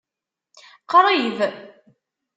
Qṛib. 0.91 1.37